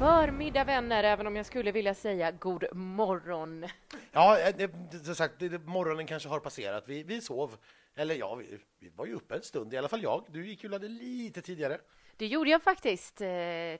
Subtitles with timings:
[0.00, 3.66] Förmiddag vänner, även om jag skulle vilja säga god morgon.
[4.12, 4.70] Ja, eh,
[5.04, 6.84] som sagt, morgonen kanske har passerat.
[6.86, 7.56] Vi, vi sov,
[7.96, 10.24] eller ja, vi, vi var ju uppe en stund, i alla fall jag.
[10.28, 11.78] Du gick ju laddade lite tidigare.
[12.16, 13.20] Det gjorde jag faktiskt.
[13.20, 13.28] Eh,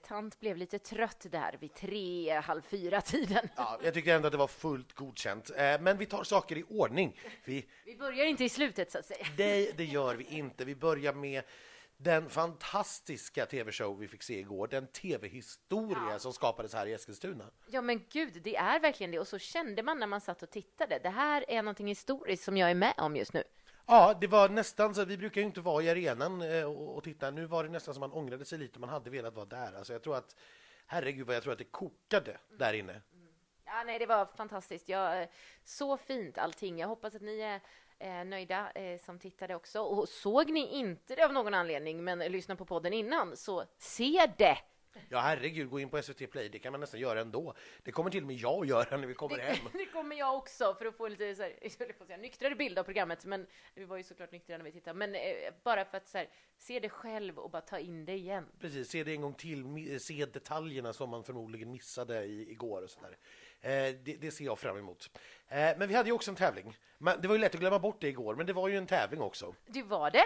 [0.08, 3.48] tant blev lite trött där vid tre, halv fyra tiden.
[3.56, 5.50] Ja, jag tyckte ändå att det var fullt godkänt.
[5.56, 7.20] Eh, men vi tar saker i ordning.
[7.44, 9.26] Vi, Vi börjar inte i slutet så att säga.
[9.38, 10.64] nej, det gör vi inte.
[10.64, 11.42] Vi börjar med
[12.02, 17.44] den fantastiska tv-show vi fick se igår, den tv-historia som skapades här i Eskilstuna.
[17.66, 19.18] Ja men gud, det är verkligen det.
[19.18, 20.98] Och så kände man när man satt och tittade.
[21.02, 23.42] Det här är någonting historiskt som jag är med om just nu.
[23.86, 25.04] Ja, det var nästan så.
[25.04, 27.30] Vi brukar ju inte vara i arenan eh, och, titta.
[27.30, 28.80] Nu var det nästan som man ångrade sig lite.
[28.80, 29.72] Man hade velat vara där.
[29.72, 30.36] Alltså, jag tror att,
[30.86, 33.00] herregud vad jag tror att det kokade där inne.
[33.64, 34.88] Ja, nej, det var fantastiskt.
[34.88, 35.28] Ja, eh,
[35.64, 36.78] så fint allting.
[36.78, 37.60] Jag hoppas att ni är
[38.00, 39.80] eh, nöjda eh, som tittade också.
[39.80, 44.30] Och såg ni inte det av någon anledning, men lyssna på podden innan, så se
[44.38, 44.58] det!
[45.08, 46.48] Ja, herregud, gå in på SVT Play.
[46.48, 47.54] Det kan man nästan göra ändå.
[47.82, 49.56] Det kommer till och med jag att göra när vi kommer Det, hem.
[49.72, 52.78] det kommer jag också för att få lite så här, jag på säga, nyktrare bild
[52.78, 54.98] av programmet, men vi var ju såklart nyktra när vi tittade.
[54.98, 55.20] Men eh,
[55.64, 58.46] bara för att så här, se det själv och bara ta in det igen.
[58.60, 60.00] Precis, se det en gång till.
[60.00, 63.16] Se detaljerna som man förmodligen missade i, igår och sådär.
[63.60, 63.70] Eh,
[64.04, 65.10] det, det ser jag fram emot.
[65.48, 66.76] Eh, men vi hade ju också en tävling.
[66.98, 68.86] Men det var ju lätt att glömma bort det igår, men det var ju en
[68.86, 69.54] tävling också.
[69.66, 70.24] Det var det.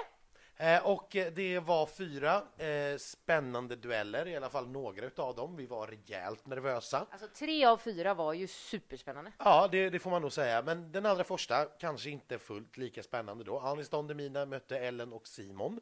[0.65, 5.57] Eh, och det var fyra eh, spännande dueller, i alla fall några utav dem.
[5.57, 7.07] Vi var rejält nervösa.
[7.11, 9.33] Alltså tre av fyra var ju superspännande.
[9.39, 10.63] Ja, det, det får man nog säga.
[10.63, 13.59] Men den allra första kanske inte fullt lika spännande då.
[13.59, 15.81] Anis Don Demina mötte Ellen och Simon.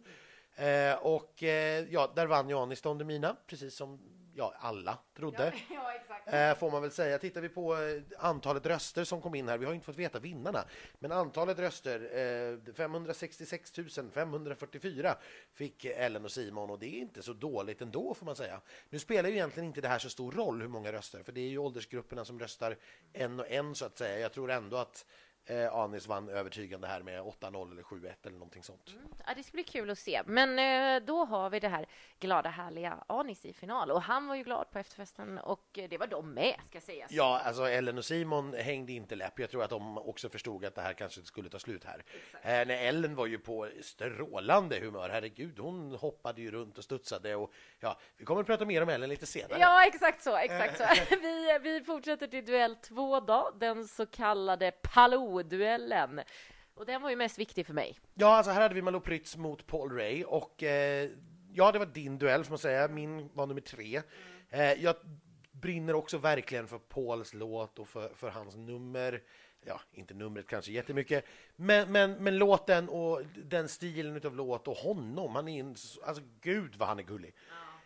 [0.55, 1.43] Eh, och
[1.89, 4.01] ja, där vann ju Anis Don Demina, precis som
[4.35, 5.53] ja, alla trodde.
[5.71, 6.33] Ja, exakt.
[6.33, 7.19] Eh, får man väl säga.
[7.19, 10.19] Tittar vi på eh, antalet röster som kom in här, vi har inte fått veta
[10.19, 10.65] vinnarna,
[10.99, 12.01] men antalet röster,
[12.69, 13.73] eh, 566
[14.13, 15.17] 544
[15.55, 18.61] fick Ellen och Simon och det är inte så dåligt ändå får man säga.
[18.89, 21.41] Nu spelar ju egentligen inte det här så stor roll hur många röster, för det
[21.41, 22.77] är ju åldersgrupperna som röstar
[23.13, 24.19] en och en så att säga.
[24.19, 25.07] Jag tror ändå att
[25.47, 28.91] eh, Anis vann övertygande här med 8-0 eller 7-1 eller någonting sånt.
[29.27, 30.23] Ja, det ska bli kul att se.
[30.27, 31.87] Men eh, då har vi det här
[32.19, 33.91] glada, härliga Anis i final.
[33.91, 37.11] Och han var ju glad på efterfesten och det var de med, ska sägas.
[37.11, 39.39] Ja, alltså Ellen och Simon hängde inte läpp.
[39.39, 42.05] Jag tror att de också förstod att det här kanske skulle ta slut här.
[42.43, 45.09] Eh, när Ellen var ju på strålande humör.
[45.09, 47.35] Herregud, hon hoppade ju runt och studsade.
[47.37, 49.59] Och, ja, vi kommer att prata mer om Ellen lite senare.
[49.61, 50.37] Ja, exakt så.
[50.37, 51.17] Exakt så.
[51.23, 54.71] Vi, vi fortsätter till duell två då, den så kallade
[55.33, 56.21] Palou-duellen.
[56.75, 57.99] Och den var ju mest viktig för mig.
[58.15, 61.11] Ja, alltså här hade vi Malou Prytz mot Paul Ray och eh,
[61.53, 62.89] ja, det var din duell får man säga.
[62.89, 64.03] Min var nummer tre.
[64.51, 64.97] Eh, jag
[65.53, 69.23] brinner också verkligen för Pauls låt och för, för hans nummer.
[69.65, 71.25] Ja, inte numret kanske jättemycket,
[71.57, 76.23] men, men, men låten och den stilen utav låt och honom, han är en, alltså
[76.41, 77.35] gud vad han är gullig.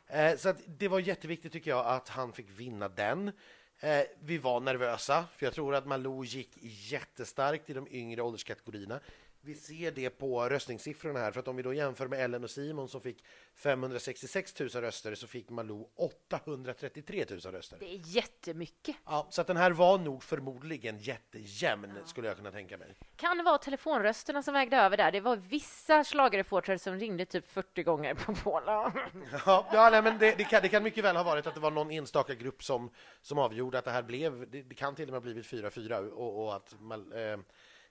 [0.07, 3.33] Eh, så det var jätteviktigt tycker jag att han fick vinna den.
[3.81, 9.01] Eh, vi var nervösa, för jag tror att Malou gick jättestarkt i de yngre ålderskategorierna.
[9.47, 12.51] Vi ser det på röstningssiffrorna här, för att om vi då jämför med Ellen och
[12.51, 13.25] Simon som fick
[13.57, 17.77] 566 000 röster så fick Malou 833 000 röster.
[17.81, 18.97] Det är jättemycket.
[19.05, 22.95] Ja, så att den här var nog förmodligen jättejämn, skulle jag kunna tänka mig.
[23.17, 25.13] Kan det vara telefonrösterna som vägde över där?
[25.13, 28.93] Det var vissa schlagerreportrar som ringde typ 40 gånger på Paula.
[29.47, 31.61] Ja, ja nej, men det, det, kan, det kan mycket väl ha varit att det
[31.61, 32.91] var någon enstaka grupp som,
[33.23, 36.11] som avgjorde att det här blev, det, det kan till och med ha blivit 4-4
[36.11, 37.39] och, och att man, eh,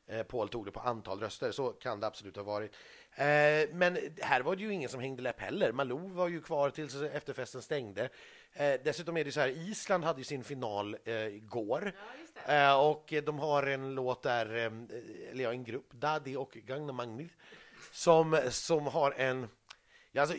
[0.07, 2.71] eh, Paul tog det på antal röster, så kan det absolut ha varit.
[3.16, 5.71] Eh, men här var det ju ingen som hängde läpp heller.
[5.71, 8.09] Malou var ju kvar tills efterfesten stängde.
[8.53, 11.93] Eh, dessutom är det så här, Island hade ju sin final eh, igår.
[12.45, 17.31] Eh, och de har en låt där, eller ja, en grupp, Daddy och Gagna Magnit,
[17.91, 19.47] som, som har en...
[20.11, 20.37] Ja, alltså,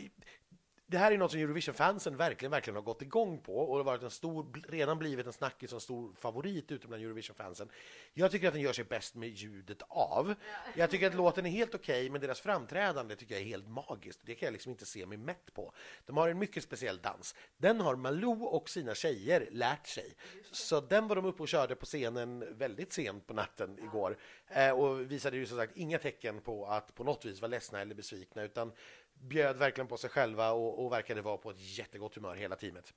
[0.89, 3.85] det här är något som Eurovision-fansen verkligen, verkligen har gått igång på och det har
[3.85, 7.69] varit en stor, redan blivit en snackis och en stor favorit ute bland Eurovision-fansen.
[8.15, 10.35] Jag tycker att den gör sig bäst med ljudet av.
[10.75, 14.21] Jag tycker att låten är helt okej, men deras framträdande tycker jag är helt magiskt.
[14.23, 15.73] Det kan jag liksom inte se mig mätt på.
[16.07, 17.35] De har en mycket speciell dans.
[17.57, 20.15] Den har Malou och sina tjejer lärt sig.
[20.53, 24.17] Så den var de uppe och körde på scenen väldigt sent på natten igår
[24.49, 27.81] eh, och visade ju som sagt inga tecken på att på något vis vara ledsna
[27.81, 28.73] eller besvikna utan
[29.21, 32.95] bjöd verkligen på sig själva och, och verkade vara på ett jättegott humör hela teamet.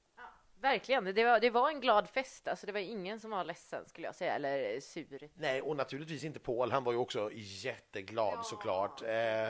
[0.61, 2.47] Verkligen, det var, det var en glad fest.
[2.47, 5.29] Alltså, det var ingen som var ledsen skulle jag säga, eller sur.
[5.33, 6.71] Nej, och naturligtvis inte Paul.
[6.71, 9.01] Han var ju också jätteglad ja, såklart.
[9.01, 9.47] Eh,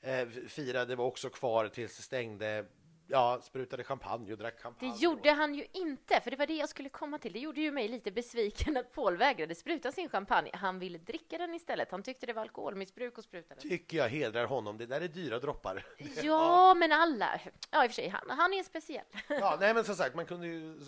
[0.00, 2.66] eh, firade var också kvar tills det stängde
[3.08, 4.92] ja, sprutade champagne och drack champagne.
[4.92, 7.32] Det gjorde han ju inte, för det var det jag skulle komma till.
[7.32, 10.50] Det gjorde ju mig lite besviken att Paul vägrade spruta sin champagne.
[10.54, 11.90] Han ville dricka den istället.
[11.90, 13.68] Han tyckte det var alkoholmissbruk och spruta den.
[13.68, 14.78] Tycker jag hedrar honom.
[14.78, 15.86] Det där är dyra droppar.
[16.22, 17.40] Ja, men alla.
[17.70, 19.04] Ja, i och för sig, han, han är speciell.
[19.28, 20.78] Ja, nej, men som sagt, man kunde ju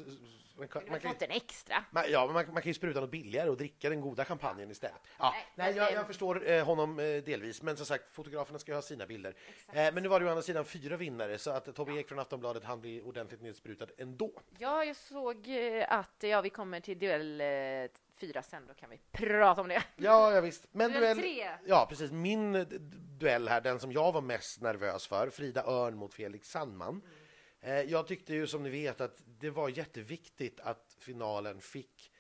[0.59, 1.85] man kan, man kan, fått en extra.
[1.91, 5.01] Man, ja, man, man, kan ju spruta något billigare och dricka den goda champagnen istället.
[5.19, 8.73] Ja, nej, nej jag, jag förstår eh, honom eh, delvis, men som sagt, fotograferna ska
[8.73, 9.35] ju ha sina bilder.
[9.73, 12.19] Eh, men nu var det å andra sidan fyra vinnare, så att Tobbe Ek från
[12.19, 14.33] Aftonbladet han blir ordentligt nedsprutad ändå.
[14.59, 17.47] Ja, jag såg eh, att ja, vi kommer till duell eh,
[18.17, 19.83] fyra sen, då kan vi prata om det.
[19.97, 20.67] Ja, ja visst.
[20.73, 21.49] Men duell, duell tre.
[21.67, 22.11] Ja, precis.
[22.11, 22.67] Min
[23.19, 26.89] duell här, den som jag var mest nervös för, Frida Örn mot Felix Sandman.
[26.89, 27.03] Mm.
[27.61, 32.13] Eh, jag tyckte ju som ni vet att det var jätteviktigt att finalen fick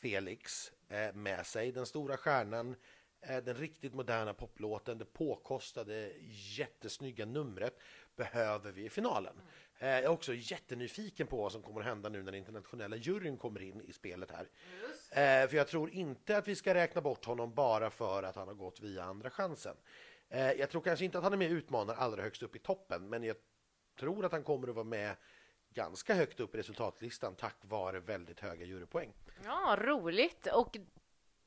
[0.00, 1.72] Felix eh, med sig.
[1.72, 2.76] Den stora stjärnan,
[3.20, 6.12] eh, den riktigt moderna poplåten, det påkostade
[6.56, 7.78] jättesnygga numret
[8.16, 9.34] behöver vi i finalen.
[9.78, 13.36] Jag är också jättenyfiken på vad som kommer att hända nu när den internationella juryn
[13.36, 14.48] kommer in i spelet här.
[15.46, 18.54] För jag tror inte att vi ska räkna bort honom bara för att han har
[18.54, 19.76] gått via Andra chansen.
[20.28, 23.22] Jag tror kanske inte att han är med utmanar allra högst upp i toppen, men
[23.22, 23.36] jag
[23.98, 25.16] tror att han kommer att vara med
[25.74, 29.12] ganska högt upp i resultatlistan tack vare väldigt höga jurypoäng.
[29.44, 30.46] Ja, roligt.
[30.46, 30.76] Och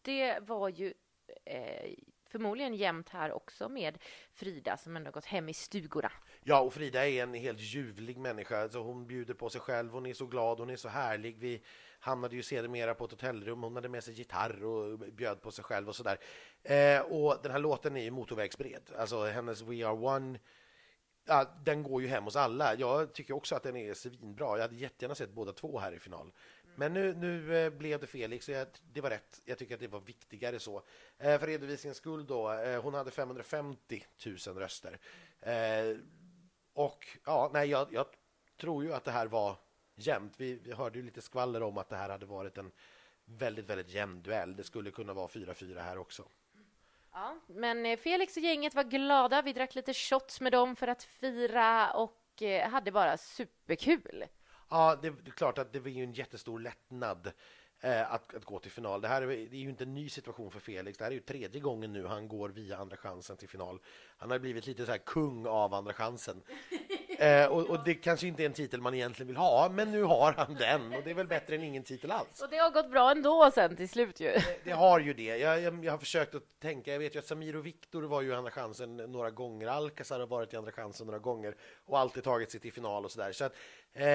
[0.02, 0.94] det var ju
[1.46, 1.94] eh,
[2.30, 3.98] förmodligen jämnt här också med
[4.34, 6.12] Frida som ändå gått hem i stugorna.
[6.44, 8.62] Ja, och Frida är en helt ljuvlig människa.
[8.62, 11.38] Alltså hon bjuder på sig själv, hon är så glad, hon är så härlig.
[11.38, 11.64] Vi
[12.00, 15.64] hamnade ju sedermera på ett hotellrum, hon hade med sig gitarr och bjöd på sig
[15.64, 16.18] själv och sådär.
[16.64, 18.92] Eh, och den här låten är ju motorvägsbred.
[18.98, 20.40] Alltså hennes We Are One
[21.26, 22.76] ja, den går ju hem hos alla.
[22.76, 24.58] Jag tycker också att den är svinbra.
[24.58, 26.32] Jag hade jättegärna sett båda två här i final.
[26.76, 29.42] Men nu, nu eh, blev det Felix och jag, det var rätt.
[29.46, 30.84] Jag tycker att det var viktigare så.
[31.18, 35.00] Eh, för redovisningens skull då, eh, hon hade 550 000 röster.
[35.40, 35.98] Eh,
[36.74, 38.06] och ja, nej, jag, jag,
[38.58, 39.58] tror ju att det här var
[39.96, 40.34] jämnt.
[40.38, 42.72] Vi, vi hörde ju lite skvaller om att det här hade varit en
[43.26, 44.56] väldigt, väldigt jämn duell.
[44.56, 46.28] Det skulle kunna vara 4-4 här också.
[47.14, 49.42] Ja, men eh, Felix och gänget var glada.
[49.42, 54.26] Vi drack lite shots med dem för att fira och eh, hade bara superkul.
[54.70, 57.32] Ja, det, det är klart att det var ju en jättestor lättnad
[57.82, 59.02] eh, att, att, gå till final.
[59.02, 60.98] Det här är, det är ju inte en ny situation för Felix.
[60.98, 63.80] Det här är ju tredje gången nu han går via Andra chansen till final.
[64.18, 66.42] Han har blivit lite så här kung av Andra chansen.
[67.20, 70.04] Eh, och, och, det kanske inte är en titel man egentligen vill ha, men nu
[70.04, 72.42] har han den och det är väl bättre än ingen titel alls.
[72.42, 74.28] Och det har gått bra ändå sen till slut ju.
[74.32, 75.38] Det, det har ju det.
[75.38, 76.92] Jag, jag, jag, har försökt att tänka.
[76.92, 79.68] Jag vet ju att Samir och Viktor var ju i Andra chansen några gånger.
[79.68, 81.56] Alcazar har varit i Andra chansen några gånger
[81.86, 83.32] och alltid tagit sig till final och så där.
[83.32, 83.56] Så att,
[83.94, 84.06] eh,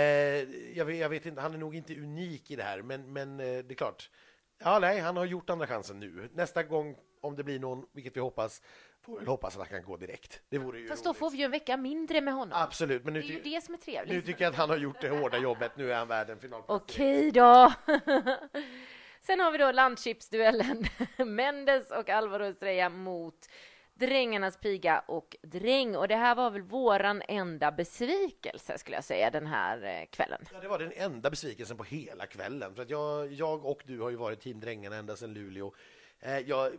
[0.76, 3.40] jag, vet, jag, vet, inte, han är nog inte unik i det här, men, men
[3.40, 4.10] eh, det är klart.
[4.58, 6.28] Ja, nej, han har gjort Andra chansen nu.
[6.32, 8.62] Nästa gång, om det blir någon, vilket vi hoppas,
[9.08, 10.42] får väl hoppas att han kan gå direkt.
[10.48, 12.58] Det vore ju Fast då får vi ju en vecka mindre med honom.
[12.62, 13.04] Absolut.
[13.04, 14.14] Men nu det är ju det som är trevligt.
[14.14, 15.72] Nu tycker jag att han har gjort det hårda jobbet.
[15.76, 16.62] Nu är han värd en final.
[16.66, 17.72] Okej då.
[19.20, 20.84] Sen har vi då landchipsduellen.
[21.26, 23.48] Mendes och Alvaro Estrella mot
[23.94, 25.96] Drängarnas piga och dräng.
[25.96, 30.44] Och det här var väl våran enda besvikelse skulle jag säga den här eh, kvällen.
[30.52, 32.74] Ja, det var den enda besvikelsen på hela kvällen.
[32.74, 35.74] För att jag, jag och du har ju varit team Drängarna ända sedan Luleå.
[36.20, 36.72] Eh, jag,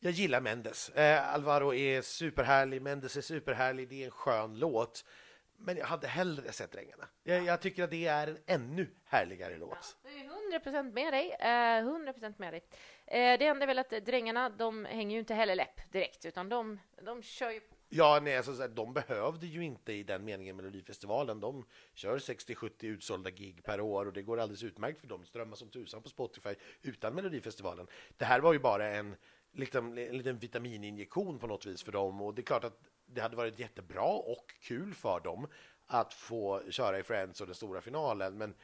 [0.00, 0.88] jag gillar Mendes.
[0.88, 5.04] Eh, Alvaro är superhärlig, Mendes är superhärlig, det är en skön låt.
[5.56, 7.08] Men jag hade hellre sett Drängarna.
[7.22, 9.96] Jag, jag tycker att det är en ännu härligare låt.
[10.02, 11.36] Ja, 100% med dig.
[11.40, 12.62] Eh, 100% med dig.
[13.06, 16.48] Eh, det enda är väl att Drängarna, de hänger ju inte heller läpp direkt, utan
[16.48, 17.60] de, de kör ju
[17.92, 21.40] Ja, nej, alltså, de behövde ju inte i den meningen Melodifestivalen.
[21.40, 25.24] De kör 60-70 utsålda gig per år och det går alldeles utmärkt för dem.
[25.24, 27.86] Strömmar som tusan på Spotify utan Melodifestivalen.
[28.16, 29.16] Det här var ju bara en
[29.52, 33.20] liksom, en liten vitamininjektion på något vis för dem och det är klart att det
[33.20, 35.48] hade varit jättebra och kul för dem
[35.86, 38.38] att få köra i Friends och den stora finalen.
[38.38, 38.54] Men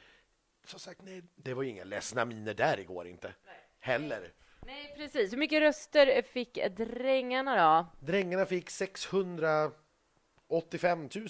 [0.65, 3.35] som sagt, nej, det var inga ledsna miner där igår inte.
[3.47, 3.69] Nej.
[3.79, 4.33] Heller.
[4.67, 5.33] Nej, precis.
[5.33, 7.87] Hur mycket röster fick drängarna då?
[8.07, 11.29] Drängarna fick 685 000.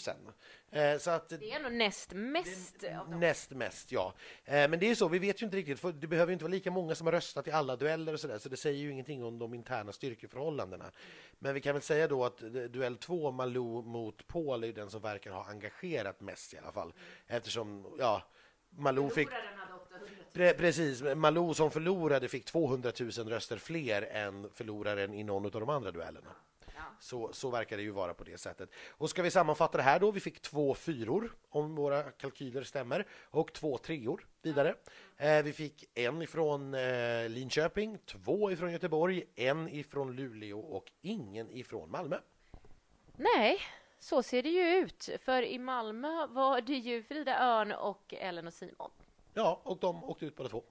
[0.76, 2.84] Eh, så att, det är nog näst mest.
[3.08, 4.14] Näst mest, ja.
[4.44, 6.52] Eh, men det är så, vi vet ju inte riktigt, för det behöver inte vara
[6.52, 8.90] lika många som har röstat i alla dueller och så där, så det säger ju
[8.90, 10.90] ingenting om de interna styrkeförhållandena.
[11.38, 15.00] Men vi kan väl säga då att duell 2, Malou mot Paul, är den som
[15.00, 16.92] verkar ha engagerat mest i alla fall.
[17.26, 18.22] Eftersom, ja,
[18.70, 19.28] Malou fick...
[20.32, 25.60] Pre precis, Malou som förlorade fick 200 000 röster fler än förloraren i någon av
[25.60, 26.30] de andra duellerna.
[27.00, 28.70] Så, så verkar det ju vara på det sättet.
[28.88, 30.10] Och ska vi sammanfatta det här då?
[30.10, 34.74] Vi fick två fyror, om våra kalkyler stämmer, och två treor vidare.
[35.16, 41.50] Eh, vi fick en ifrån eh, Linköping, två ifrån Göteborg, en ifrån Luleå och ingen
[41.50, 42.18] ifrån Malmö.
[43.16, 43.58] Nej,
[43.98, 45.08] så ser det ju ut.
[45.20, 48.90] För i Malmö var det ju Frida Örn och Ellen och Simon.
[49.34, 50.62] Ja, och de åkte ut båda två.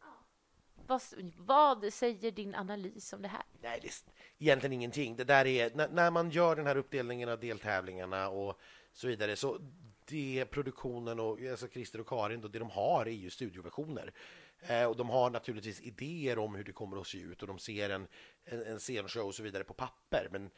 [0.88, 1.01] Vad,
[1.38, 3.44] vad säger din analys om det här?
[3.62, 3.94] Nej, det är
[4.38, 5.15] egentligen ingenting.
[5.15, 8.60] Det där är, när, när man gör den här uppdelningen av deltävlingarna och
[8.94, 9.60] så vidare, så
[10.06, 14.13] det produktionen och alltså Christer och Karin, då, det de har är ju studioversioner.
[14.60, 17.60] Eh, och de har naturligtvis idéer om hur det kommer att se ut och de
[17.60, 18.08] ser en,
[18.44, 20.27] en, en scenshow och så vidare på papper.
[20.32, 20.50] Men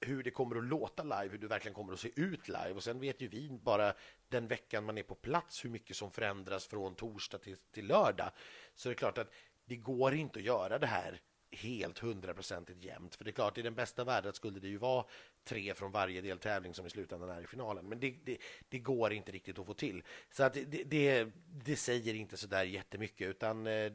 [0.00, 2.72] hur det kommer att låta live, hur det verkligen kommer att se ut live.
[2.72, 3.94] Och sen vet ju vi bara
[4.28, 8.30] den veckan man är på plats hur mycket som förändras från torsdag till, till lördag.
[8.74, 9.32] Så det är klart att
[9.70, 13.14] det går inte att göra det här helt hundraprocentigt jämnt.
[13.14, 15.04] För det är klart, i den bästa världen skulle det ju vara
[15.44, 17.88] tre från varje deltävling som i slutändan är i finalen.
[17.88, 20.02] Men det, det, det går inte riktigt att få till.
[20.30, 21.28] Så att det, det,
[21.64, 23.92] det säger inte så där jättemycket, utan eh,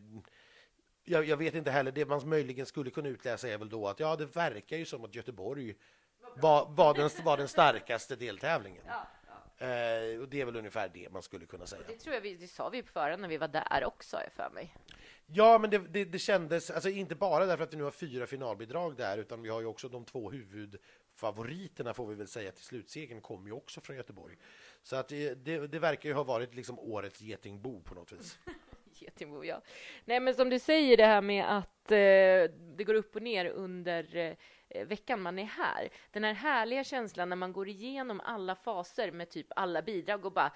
[1.03, 1.91] jag, jag, vet inte heller.
[1.91, 5.05] Det man möjligen skulle kunna utläsa är väl då att ja, det verkar ju som
[5.05, 5.75] att Göteborg
[6.35, 8.83] var, var, den, var den starkaste deltävlingen.
[8.87, 9.24] Ja, ja.
[9.57, 11.81] Eh, och det är väl ungefär det man skulle kunna säga.
[11.87, 14.33] Det tror jag vi, det sa vi på förhand när vi var där också, jag
[14.33, 14.75] för mig.
[15.25, 18.27] Ja, men det, det, det, kändes, alltså inte bara därför att vi nu har fyra
[18.27, 22.63] finalbidrag där, utan vi har ju också de två huvudfavoriterna får vi väl säga till
[22.63, 24.37] slutsegern kommer ju också från Göteborg.
[24.83, 25.35] Så att det,
[25.71, 28.39] det verkar ju ha varit liksom årets getingbo på något vis.
[28.93, 29.61] getingbo, ja.
[30.05, 33.45] Nej, men som du säger det här med att eh, det går upp och ner
[33.45, 34.33] under eh,
[34.69, 35.89] Eh, veckan man är här.
[36.11, 40.33] Den här härliga känslan när man går igenom alla faser med typ alla bidrag och
[40.33, 40.51] bara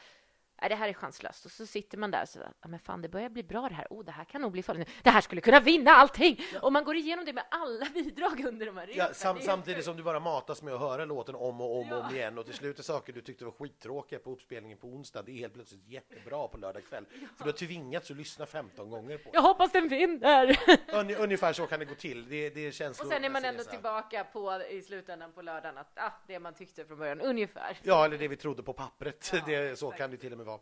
[0.61, 1.45] Nej, det här är chanslöst.
[1.45, 3.75] Och så sitter man där och så, ja, men fan, det börjar bli bra det
[3.75, 3.87] här.
[3.89, 4.89] Oh, det här kan nog bli farligt.
[5.03, 6.41] Det här skulle kunna vinna allting!
[6.53, 6.59] Ja.
[6.61, 9.97] Och man går igenom det med alla bidrag under de här ja, sam Samtidigt som
[9.97, 11.95] du bara matas med att höra låten om och om ja.
[11.95, 14.87] och om igen och till slut är saker du tyckte var skittråkiga på uppspelningen på
[14.87, 17.05] onsdag, det är helt plötsligt jättebra på lördag kväll.
[17.21, 17.27] Ja.
[17.37, 20.59] För du har tvingats att lyssna 15 gånger på Jag hoppas den vinner!
[20.93, 22.29] Un ungefär så kan det gå till.
[22.29, 25.91] Det, det känns och sen är man ändå tillbaka på, i slutändan på lördagen att
[25.95, 27.77] ah, det man tyckte från början, ungefär.
[27.83, 29.33] Ja, eller det vi trodde på pappret.
[29.45, 30.59] det, så kan det till och med vara.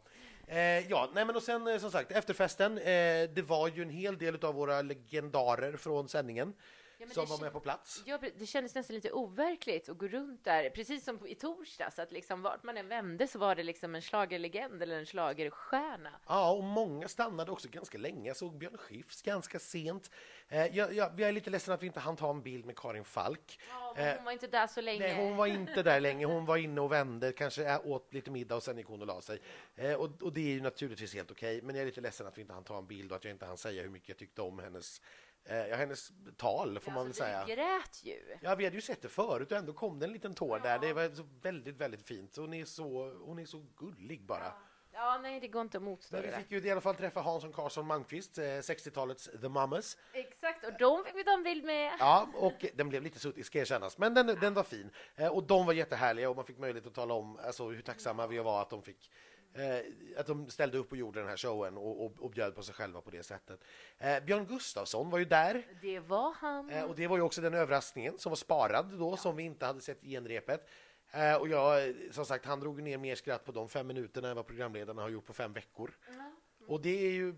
[0.48, 2.78] Eh, ja, nej men och sen eh, som sagt efterfesten.
[2.78, 6.54] Eh, det var ju en hel del av våra legendarer från sändningen
[6.98, 8.04] ja, som var med på plats.
[8.06, 12.12] Ja, det kändes nästan lite overkligt att gå runt där, precis som i torsdags, att
[12.12, 16.12] liksom vart man än vände så var det liksom en slagerlegend eller en slagerstjärna.
[16.28, 18.28] Ja, och många stannade också ganska länge.
[18.28, 20.12] Jag såg Björn Skifs ganska sent.
[20.48, 22.78] Eh, jag, jag, jag är lite ledsen att vi inte hann ta en bild med
[22.78, 23.60] Karin Falk.
[23.70, 25.00] Ja, hon eh, var inte där så länge.
[25.00, 26.26] Nej, hon var inte där länge.
[26.38, 29.22] Hon var inne och vände, kanske åt lite middag och sen gick hon och la
[29.22, 29.40] sig.
[29.76, 32.28] Eh, och, och, det är ju naturligtvis helt okej, okay, men jag är lite ledsen
[32.28, 34.10] att vi inte hann ta en bild och att jag inte hann säga hur mycket
[34.10, 35.02] jag tyckte om hennes
[35.44, 37.46] Ja, hennes tal får ja, man väl säga.
[37.46, 38.38] Du grät ju.
[38.42, 40.64] Ja, vi hade ju sett det förut och ändå kom det en liten tår ja.
[40.64, 40.80] där.
[40.80, 42.38] Det var så väldigt, väldigt fint.
[42.38, 44.44] Hon är så, hon är så gullig bara.
[44.44, 44.58] Ja.
[45.00, 46.22] Ja, nej, det går inte att motstå.
[46.22, 49.98] vi fick ju i alla fall träffa Hansson Karlsson Malmqvist, 60-talets The Mamas.
[50.14, 51.94] Exakt, och de fick vi ta en bild med.
[52.00, 54.92] Ja, och den blev lite suttig ska erkännas, men den, den var fin.
[55.32, 58.38] Och de var jättehärliga och man fick möjlighet att tala om alltså, hur tacksamma vi
[58.38, 59.12] var att de fick
[59.54, 62.64] Eh, att de ställde upp och gjorde den här showen och, och, och bjöd på
[62.64, 63.64] sig själva på det sättet.
[63.98, 65.68] Eh, Björn Gustafsson var ju där.
[65.82, 66.70] Det var han.
[66.70, 69.18] Eh, och det var ju också den överraskningen som var sparad då, ja.
[69.18, 70.70] som vi inte hade sett i genrepet.
[71.12, 74.36] Eh, och jag, som sagt, han drog ner mer skratt på de fem minuterna än
[74.36, 75.98] vad programledarna har gjort på fem veckor.
[76.10, 76.32] Mm.
[76.68, 77.36] Och det är ju,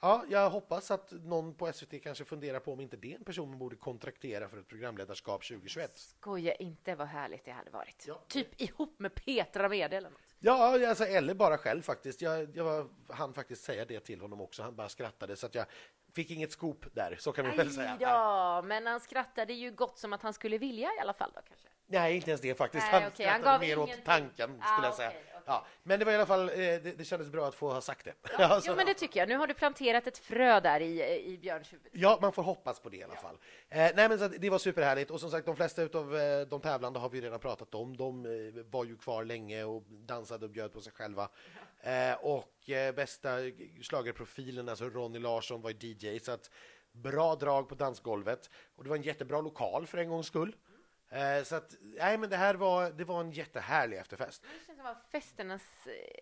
[0.00, 3.24] ja, jag hoppas att någon på SVT kanske funderar på om inte det är en
[3.24, 5.98] person man borde kontraktera för ett programledarskap 2021.
[5.98, 8.04] Skoja inte vad härligt det hade varit.
[8.08, 8.22] Ja.
[8.28, 10.25] Typ ihop med Petra Mede eller något.
[10.38, 12.22] Ja, alltså, eller bara själv faktiskt.
[12.22, 14.62] Jag, jag hann faktiskt säga det till honom också.
[14.62, 15.66] Han bara skrattade så att jag
[16.14, 17.96] fick inget skop där, så kan vi väl säga.
[18.00, 21.40] Ja, men han skrattade ju gott som att han skulle vilja i alla fall då
[21.48, 21.68] kanske.
[21.86, 22.86] Nej, inte ens det faktiskt.
[22.92, 23.26] Nej, han okay.
[23.26, 25.08] skrattade han mer åt tanken, ah, skulle jag säga.
[25.08, 25.36] Okay, okay.
[25.46, 27.80] Ja, men det var i alla fall, eh, det, det kändes bra att få ha
[27.80, 28.14] sagt det.
[28.38, 29.28] Ja, alltså, jo, men det tycker jag.
[29.28, 31.88] Nu har du planterat ett frö där i, i Björns huvud.
[31.92, 33.38] Ja, man får hoppas på det i alla fall.
[33.68, 35.10] Eh, nej, men så det var superhärligt.
[35.10, 37.96] Och som sagt, de flesta av eh, de tävlande har vi redan pratat om.
[37.96, 41.28] De eh, var ju kvar länge och dansade och bjöd på sig själva.
[41.80, 43.30] Eh, och eh, bästa
[43.82, 46.18] slagerprofilen, alltså Ronny Larsson, var DJ.
[46.18, 46.50] Så att
[46.92, 48.50] bra drag på dansgolvet.
[48.76, 50.56] Och det var en jättebra lokal för en gångs skull.
[51.08, 54.42] Eh, så att, nej men det här var, det var en jättehärlig efterfest.
[54.42, 55.62] Det känns som var festernas,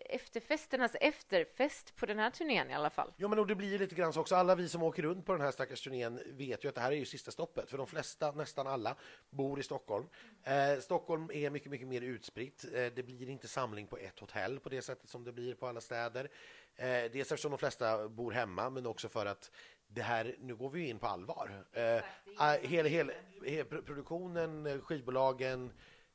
[0.09, 3.13] efterfesternas efterfest på den här turnén i alla fall.
[3.17, 5.31] Jo men och det blir lite grann så också, alla vi som åker runt på
[5.31, 7.87] den här stackars turnén vet ju att det här är ju sista stoppet, för de
[7.87, 8.95] flesta, nästan alla,
[9.29, 10.07] bor i Stockholm.
[10.43, 12.65] Eh, Stockholm är mycket, mycket mer utspritt.
[12.73, 15.67] Eh, det blir inte samling på ett hotell på det sättet som det blir på
[15.67, 16.29] alla städer.
[16.75, 19.51] Eh, dels eftersom de flesta bor hemma, men också för att
[19.87, 21.65] det här, nu går vi in på allvar.
[21.71, 22.03] Eh,
[22.37, 23.13] ah, hela, hela,
[23.43, 25.71] hela produktionen, eh, skivbolagen,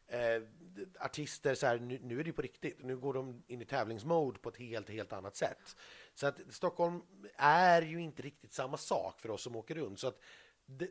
[0.06, 0.42] eh,
[1.00, 2.82] artister, så här, nu, nu, är det på riktigt.
[2.82, 5.76] Nu går de in i tävlingsmode på ett helt, helt annat sätt.
[6.14, 7.02] Så att Stockholm
[7.36, 10.00] är ju inte riktigt samma sak för oss som åker runt.
[10.00, 10.20] Så att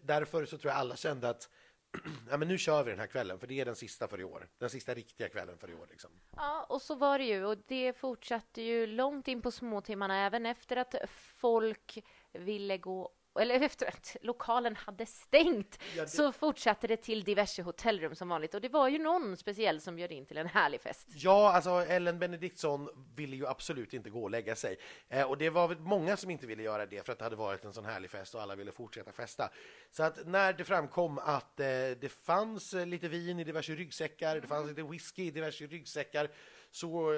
[0.04, 1.50] därför så tror jag alla kände att
[2.30, 4.24] ja, men nu kör vi den här kvällen, för det är den sista för i
[4.24, 4.48] år.
[4.58, 5.88] Den sista riktiga kvällen för i år.
[5.90, 6.12] Liksom.
[6.36, 7.46] Ja, och så var det ju.
[7.46, 13.62] Och det fortsatte ju långt in på småtimmarna, även efter att folk ville gå eller
[13.62, 16.10] efter att lokalen hade stängt, ja, det...
[16.10, 18.54] så fortsatte det till diverse hotellrum som vanligt.
[18.54, 21.08] Och det var ju någon speciell som bjöd in till en härlig fest.
[21.16, 24.78] Ja, alltså Ellen Benediktsson ville ju absolut inte gå och lägga sig.
[25.10, 27.66] Eh, och det var många som inte ville göra det för att det hade varit
[27.66, 29.50] en sån härlig fest och alla ville fortsätta festa.
[29.92, 31.66] Så att när det framkom att eh,
[32.02, 36.30] det fanns lite vin i diverse ryggsäckar, det fanns lite whisky i diverse ryggsäckar,
[36.72, 37.14] så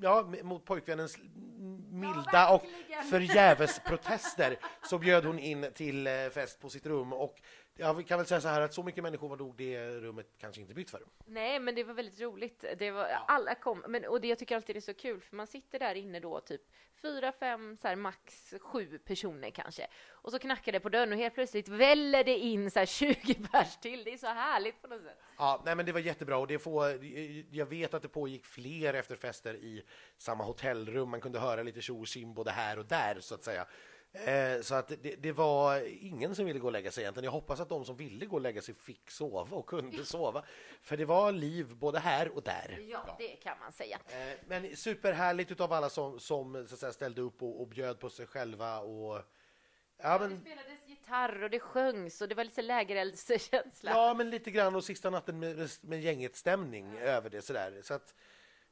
[0.00, 1.18] ja, mot pojkvännens
[1.90, 2.62] milda och
[3.10, 7.34] förgäves protester så bjöd hon in till eh, fest på sitt rum och
[7.80, 10.26] Ja, vi kan väl säga så här att så mycket människor var nog det rummet
[10.38, 11.02] kanske inte byggt för.
[11.26, 12.64] Nej, men det var väldigt roligt.
[12.78, 15.46] Det var, alla kom, men, och det jag tycker alltid är så kul, för man
[15.46, 16.62] sitter där inne då typ
[17.02, 19.86] fyra, fem, så här, max sju personer kanske.
[20.08, 23.34] Och så knackar det på dörren och helt plötsligt väller det in så här 20
[23.52, 24.04] pers till.
[24.04, 25.18] Det är så härligt på något sätt.
[25.38, 27.04] Ja, nej, men det var jättebra och det får,
[27.50, 29.82] jag vet att det pågick fler efterfester i
[30.16, 31.10] samma hotellrum.
[31.10, 33.66] Man kunde höra lite tjo och både här och där så att säga.
[34.12, 37.24] Eh, så att det, det, var ingen som ville gå och lägga sig egentligen.
[37.24, 40.42] Jag hoppas att de som ville gå och lägga sig fick sova och kunde sova.
[40.82, 42.78] För det var liv både här och där.
[42.80, 43.16] Ja, ja.
[43.18, 43.98] det kan man säga.
[44.08, 47.98] Eh, men superhärligt utav alla som, som så att säga, ställde upp och, och bjöd
[47.98, 48.78] på sig själva.
[48.78, 49.22] Och,
[49.96, 50.30] ja, men...
[50.30, 53.90] Det spelades gitarr och det sjöngs och det var lite lägereldskänsla.
[53.90, 57.02] Ja, men lite grann och sista natten med, med gänget-stämning mm.
[57.02, 57.80] över det sådär.
[57.82, 58.14] Så att,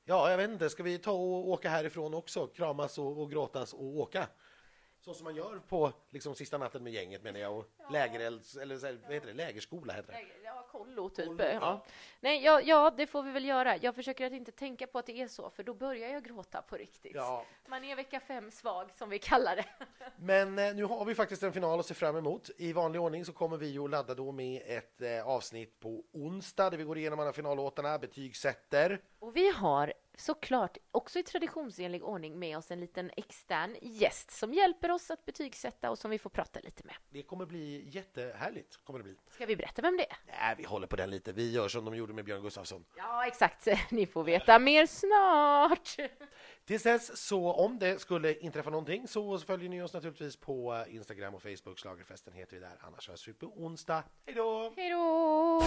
[0.04, 2.46] ja, jag vet inte, ska vi ta och åka härifrån också?
[2.46, 4.28] Kramas och, och gråtas och åka?
[5.08, 7.90] Så som man gör på liksom, sista natten med gänget menar jag och ja.
[7.90, 10.18] lägerelds, eller så här, vad heter det, lägerskola heter det.
[10.44, 11.26] Ja, kollo typ.
[11.26, 11.52] Kollo, ja.
[11.52, 11.84] ja.
[12.20, 13.76] Nej, ja, ja, det får vi väl göra.
[13.76, 16.62] Jag försöker att inte tänka på att det är så, för då börjar jag gråta
[16.62, 17.12] på riktigt.
[17.14, 17.44] Ja.
[17.68, 19.64] Man är vecka fem svag, som vi kallar det.
[20.16, 22.50] Men eh, nu har vi faktiskt en final att se fram emot.
[22.56, 26.70] I vanlig ordning så kommer vi att ladda då med ett eh, avsnitt på onsdag
[26.70, 29.00] där vi går igenom alla finallåtarna, betygsätter.
[29.18, 34.54] Och vi har såklart också i traditionsenlig ordning med oss en liten extern gäst som
[34.54, 36.94] hjälper oss att betygsätta och som vi får prata lite med.
[37.10, 38.84] Det kommer bli jättehärligt.
[38.84, 39.16] Kommer det bli.
[39.30, 40.16] Ska vi berätta vem det är?
[40.26, 41.32] Nej, vi håller på den lite.
[41.32, 42.84] Vi gör som de gjorde med Björn Gustafsson.
[42.96, 43.66] Ja, exakt.
[43.90, 45.96] Ni får veta mer snart.
[46.64, 51.34] Tills dess, så om det skulle inträffa någonting så följer ni oss naturligtvis på Instagram
[51.34, 51.78] och Facebook.
[51.78, 52.76] Schlagerfesten heter vi där.
[52.80, 54.04] Annars hörs vi på onsdag.
[54.26, 54.72] Hej då!
[54.76, 55.62] Hej då!